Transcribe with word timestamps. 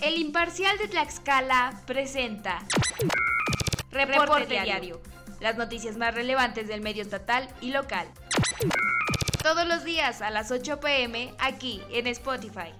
El 0.00 0.18
Imparcial 0.18 0.76
de 0.78 0.88
Tlaxcala 0.88 1.80
presenta 1.86 2.62
Reporte, 3.90 4.60
diario. 4.60 5.00
Las 5.40 5.56
noticias 5.56 5.96
más 5.96 6.14
relevantes 6.14 6.68
del 6.68 6.80
medio 6.80 7.02
estatal 7.02 7.48
y 7.60 7.70
local. 7.70 8.06
Todos 9.42 9.66
los 9.66 9.84
días 9.84 10.22
a 10.22 10.30
las 10.30 10.50
8 10.50 10.80
pm 10.80 11.34
aquí 11.38 11.80
en 11.90 12.06
Spotify. 12.08 12.72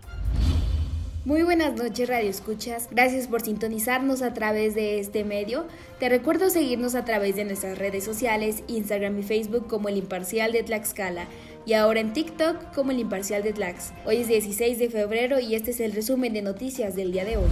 Muy 1.25 1.43
buenas 1.43 1.73
noches 1.75 2.07
Radio 2.07 2.29
Escuchas, 2.29 2.89
gracias 2.91 3.29
por 3.29 3.41
sintonizarnos 3.41 4.21
a 4.21 4.35
través 4.35 4.75
de 4.75 5.01
este 5.01 5.25
medio. 5.25 5.67
Te 5.99 6.11
recuerdo 6.11 6.51
seguirnos 6.51 6.95
a 6.95 7.07
través 7.07 7.37
de 7.37 7.47
nuestras 7.47 7.79
redes 7.79 8.05
sociales, 8.05 8.63
Instagram 8.67 9.19
y 9.19 9.23
Facebook 9.23 9.67
como 9.67 9.89
El 9.89 9.97
Imparcial 9.97 10.53
de 10.53 10.63
Tlaxcala 10.63 11.27
y 11.67 11.73
ahora 11.75 12.01
en 12.01 12.13
TikTok 12.13 12.75
como 12.75 12.91
El 12.91 12.99
Imparcial 12.99 13.43
de 13.43 13.53
Tlax. 13.53 13.93
Hoy 14.05 14.19
es 14.19 14.29
16 14.29 14.79
de 14.79 14.91
febrero 14.91 15.41
y 15.41 15.55
este 15.55 15.71
es 15.71 15.81
el 15.81 15.93
resumen 15.93 16.33
de 16.33 16.43
noticias 16.43 16.95
del 16.95 17.13
día 17.13 17.25
de 17.25 17.37
hoy. 17.37 17.49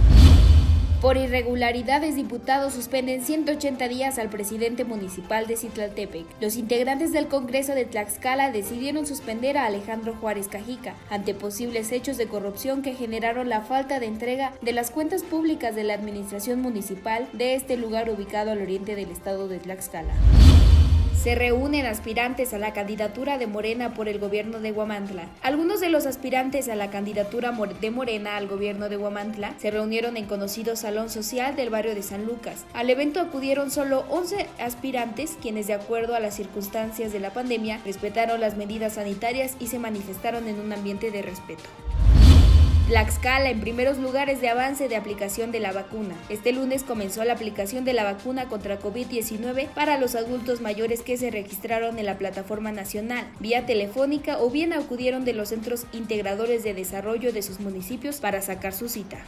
Por 1.01 1.17
irregularidades, 1.17 2.15
diputados 2.15 2.73
suspenden 2.73 3.25
180 3.25 3.89
días 3.89 4.17
al 4.17 4.29
presidente 4.29 4.85
municipal 4.85 5.47
de 5.47 5.57
Citlaltepec. 5.57 6.25
Los 6.39 6.55
integrantes 6.55 7.11
del 7.11 7.27
Congreso 7.27 7.75
de 7.75 7.83
Tlaxcala 7.83 8.51
decidieron 8.51 9.05
suspender 9.05 9.57
a 9.57 9.65
Alejandro 9.65 10.15
Juárez 10.15 10.47
Cajica 10.47 10.95
ante 11.09 11.33
posibles 11.33 11.91
hechos 11.91 12.15
de 12.15 12.27
corrupción 12.27 12.83
que 12.83 12.95
generaron 12.95 13.49
la 13.49 13.59
falta 13.59 13.99
de 13.99 14.05
entrega 14.05 14.53
de 14.61 14.71
las 14.71 14.91
cuentas 14.91 15.23
públicas 15.23 15.75
de 15.75 15.83
la 15.83 15.95
administración 15.95 16.61
municipal 16.61 17.27
de 17.33 17.55
este 17.55 17.75
lugar 17.75 18.09
ubicado 18.09 18.51
al 18.51 18.61
oriente 18.61 18.95
del 18.95 19.11
estado 19.11 19.49
de 19.49 19.59
Tlaxcala 19.59 20.13
se 21.15 21.35
reúnen 21.35 21.85
aspirantes 21.85 22.53
a 22.53 22.57
la 22.57 22.73
candidatura 22.73 23.37
de 23.37 23.47
Morena 23.47 23.93
por 23.93 24.07
el 24.07 24.19
gobierno 24.19 24.59
de 24.59 24.71
Huamantla. 24.71 25.27
Algunos 25.41 25.79
de 25.79 25.89
los 25.89 26.05
aspirantes 26.05 26.69
a 26.69 26.75
la 26.75 26.89
candidatura 26.89 27.51
de 27.79 27.91
Morena 27.91 28.35
al 28.37 28.47
gobierno 28.47 28.89
de 28.89 28.97
Huamantla 28.97 29.53
se 29.59 29.71
reunieron 29.71 30.17
en 30.17 30.25
conocido 30.25 30.75
salón 30.75 31.09
social 31.09 31.55
del 31.55 31.69
barrio 31.69 31.95
de 31.95 32.03
San 32.03 32.25
Lucas. 32.25 32.65
Al 32.73 32.89
evento 32.89 33.19
acudieron 33.19 33.71
solo 33.71 34.05
11 34.09 34.47
aspirantes 34.59 35.37
quienes 35.41 35.67
de 35.67 35.73
acuerdo 35.73 36.15
a 36.15 36.19
las 36.19 36.35
circunstancias 36.35 37.13
de 37.13 37.19
la 37.19 37.31
pandemia 37.31 37.79
respetaron 37.85 38.41
las 38.41 38.57
medidas 38.57 38.93
sanitarias 38.93 39.55
y 39.59 39.67
se 39.67 39.79
manifestaron 39.79 40.47
en 40.47 40.59
un 40.59 40.73
ambiente 40.73 41.11
de 41.11 41.21
respeto. 41.21 41.63
Tlaxcala 42.87 43.49
en 43.49 43.61
primeros 43.61 43.97
lugares 43.97 44.41
de 44.41 44.49
avance 44.49 44.89
de 44.89 44.97
aplicación 44.97 45.53
de 45.53 45.61
la 45.61 45.71
vacuna. 45.71 46.15
Este 46.27 46.51
lunes 46.51 46.83
comenzó 46.83 47.23
la 47.23 47.31
aplicación 47.31 47.85
de 47.85 47.93
la 47.93 48.03
vacuna 48.03 48.49
contra 48.49 48.77
COVID-19 48.77 49.69
para 49.69 49.97
los 49.97 50.15
adultos 50.15 50.59
mayores 50.59 51.01
que 51.01 51.15
se 51.15 51.31
registraron 51.31 51.97
en 51.97 52.05
la 52.05 52.17
plataforma 52.17 52.73
nacional, 52.73 53.25
vía 53.39 53.65
telefónica 53.65 54.37
o 54.37 54.49
bien 54.49 54.73
acudieron 54.73 55.23
de 55.23 55.31
los 55.31 55.49
centros 55.49 55.85
integradores 55.93 56.65
de 56.65 56.73
desarrollo 56.73 57.31
de 57.31 57.41
sus 57.41 57.61
municipios 57.61 58.17
para 58.17 58.41
sacar 58.41 58.73
su 58.73 58.89
cita. 58.89 59.23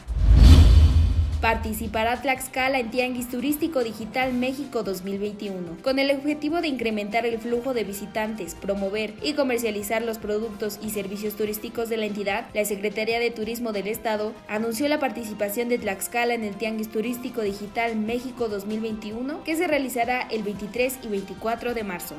Participará 1.40 2.22
Tlaxcala 2.22 2.78
en 2.78 2.90
Tianguis 2.90 3.28
Turístico 3.28 3.84
Digital 3.84 4.32
México 4.32 4.82
2021, 4.82 5.76
con 5.82 5.98
el 5.98 6.10
objetivo 6.10 6.62
de 6.62 6.68
incrementar 6.68 7.26
el 7.26 7.38
flujo 7.38 7.74
de 7.74 7.84
visitantes, 7.84 8.54
promover 8.54 9.12
y 9.22 9.34
comercializar 9.34 10.00
los 10.00 10.16
productos 10.16 10.78
y 10.82 10.90
servicios 10.90 11.36
turísticos 11.36 11.90
de 11.90 11.98
la 11.98 12.06
entidad. 12.06 12.46
La 12.54 12.64
Secretaría 12.64 13.20
de 13.20 13.30
Turismo 13.30 13.72
del 13.72 13.86
Estado 13.86 14.32
anunció 14.48 14.88
la 14.88 14.98
participación 14.98 15.68
de 15.68 15.78
Tlaxcala 15.78 16.32
en 16.32 16.42
el 16.42 16.56
Tianguis 16.56 16.90
Turístico 16.90 17.42
Digital 17.42 17.96
México 17.96 18.48
2021, 18.48 19.44
que 19.44 19.56
se 19.56 19.66
realizará 19.66 20.22
el 20.22 20.42
23 20.42 21.00
y 21.02 21.08
24 21.08 21.74
de 21.74 21.84
marzo. 21.84 22.14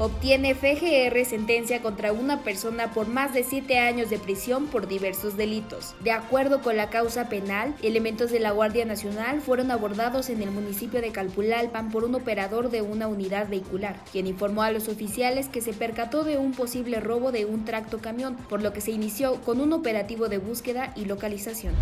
Obtiene 0.00 0.56
FGR 0.56 1.24
sentencia 1.24 1.80
contra 1.80 2.12
una 2.12 2.40
persona 2.40 2.90
por 2.90 3.06
más 3.06 3.32
de 3.32 3.44
siete 3.44 3.78
años 3.78 4.10
de 4.10 4.18
prisión 4.18 4.66
por 4.66 4.88
diversos 4.88 5.36
delitos. 5.36 5.94
De 6.02 6.10
acuerdo 6.10 6.62
con 6.62 6.76
la 6.76 6.90
causa 6.90 7.28
penal, 7.28 7.76
elementos 7.80 8.32
de 8.32 8.40
la 8.40 8.50
Guardia 8.50 8.84
Nacional 8.84 9.40
fueron 9.40 9.70
abordados 9.70 10.30
en 10.30 10.42
el 10.42 10.50
municipio 10.50 11.00
de 11.00 11.12
Calpulalpan 11.12 11.92
por 11.92 12.02
un 12.02 12.16
operador 12.16 12.70
de 12.70 12.82
una 12.82 13.06
unidad 13.06 13.48
vehicular, 13.48 14.02
quien 14.10 14.26
informó 14.26 14.64
a 14.64 14.72
los 14.72 14.88
oficiales 14.88 15.48
que 15.48 15.60
se 15.60 15.72
percató 15.72 16.24
de 16.24 16.38
un 16.38 16.54
posible 16.54 16.98
robo 16.98 17.30
de 17.30 17.44
un 17.44 17.64
tracto 17.64 17.98
camión, 17.98 18.34
por 18.48 18.62
lo 18.62 18.72
que 18.72 18.80
se 18.80 18.90
inició 18.90 19.40
con 19.42 19.60
un 19.60 19.72
operativo 19.72 20.28
de 20.28 20.38
búsqueda 20.38 20.92
y 20.96 21.04
localización. 21.04 21.72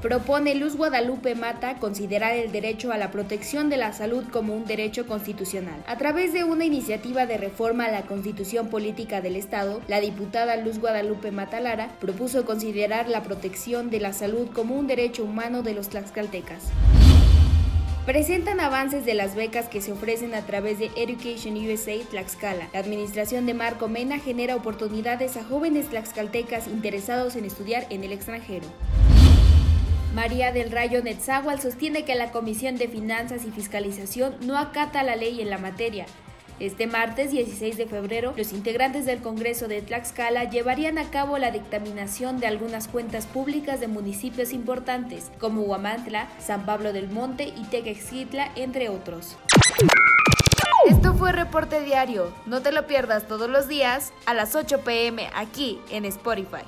Propone 0.00 0.54
Luz 0.54 0.76
Guadalupe 0.76 1.34
Mata 1.34 1.78
considerar 1.78 2.34
el 2.34 2.52
derecho 2.52 2.90
a 2.90 2.96
la 2.96 3.10
protección 3.10 3.68
de 3.68 3.76
la 3.76 3.92
salud 3.92 4.24
como 4.32 4.56
un 4.56 4.64
derecho 4.64 5.06
constitucional. 5.06 5.84
A 5.86 5.98
través 5.98 6.32
de 6.32 6.42
una 6.42 6.64
iniciativa 6.64 7.26
de 7.26 7.36
reforma 7.36 7.84
a 7.84 7.90
la 7.90 8.02
Constitución 8.02 8.68
Política 8.68 9.20
del 9.20 9.36
Estado, 9.36 9.82
la 9.88 10.00
diputada 10.00 10.56
Luz 10.56 10.78
Guadalupe 10.78 11.32
Mata 11.32 11.60
Lara 11.60 11.90
propuso 12.00 12.46
considerar 12.46 13.10
la 13.10 13.22
protección 13.22 13.90
de 13.90 14.00
la 14.00 14.14
salud 14.14 14.48
como 14.54 14.74
un 14.74 14.86
derecho 14.86 15.22
humano 15.22 15.62
de 15.62 15.74
los 15.74 15.90
tlaxcaltecas 15.90 16.62
presentan 18.06 18.58
avances 18.58 19.04
de 19.04 19.14
las 19.14 19.36
becas 19.36 19.68
que 19.68 19.80
se 19.80 19.92
ofrecen 19.92 20.34
a 20.34 20.44
través 20.44 20.80
de 20.80 20.90
Education 20.96 21.54
USA 21.54 21.94
Tlaxcala. 22.10 22.68
La 22.72 22.80
administración 22.80 23.46
de 23.46 23.54
Marco 23.54 23.86
Mena 23.86 24.18
genera 24.18 24.56
oportunidades 24.56 25.36
a 25.36 25.44
jóvenes 25.44 25.90
tlaxcaltecas 25.90 26.66
interesados 26.66 27.36
en 27.36 27.44
estudiar 27.44 27.86
en 27.90 28.02
el 28.02 28.10
extranjero. 28.10 28.66
María 30.14 30.50
del 30.50 30.72
Rayo 30.72 31.02
Netzahual 31.04 31.60
sostiene 31.60 32.04
que 32.04 32.16
la 32.16 32.32
Comisión 32.32 32.76
de 32.76 32.88
Finanzas 32.88 33.44
y 33.44 33.52
Fiscalización 33.52 34.34
no 34.40 34.58
acata 34.58 35.04
la 35.04 35.14
ley 35.14 35.40
en 35.40 35.50
la 35.50 35.58
materia. 35.58 36.04
Este 36.58 36.88
martes 36.88 37.30
16 37.30 37.76
de 37.76 37.86
febrero, 37.86 38.34
los 38.36 38.52
integrantes 38.52 39.06
del 39.06 39.22
Congreso 39.22 39.68
de 39.68 39.82
Tlaxcala 39.82 40.50
llevarían 40.50 40.98
a 40.98 41.08
cabo 41.10 41.38
la 41.38 41.52
dictaminación 41.52 42.40
de 42.40 42.48
algunas 42.48 42.88
cuentas 42.88 43.26
públicas 43.26 43.78
de 43.78 43.86
municipios 43.86 44.52
importantes, 44.52 45.30
como 45.38 45.62
Huamantla, 45.62 46.28
San 46.40 46.66
Pablo 46.66 46.92
del 46.92 47.08
Monte 47.08 47.44
y 47.44 47.64
Tequexitla, 47.70 48.50
entre 48.56 48.88
otros. 48.88 49.38
Esto 50.88 51.14
fue 51.14 51.30
Reporte 51.30 51.82
Diario. 51.82 52.32
No 52.46 52.62
te 52.62 52.72
lo 52.72 52.86
pierdas 52.88 53.28
todos 53.28 53.48
los 53.48 53.68
días 53.68 54.12
a 54.26 54.34
las 54.34 54.56
8 54.56 54.80
pm 54.80 55.30
aquí 55.34 55.78
en 55.90 56.04
Spotify. 56.04 56.64